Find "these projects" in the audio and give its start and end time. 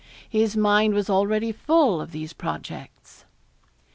2.11-3.23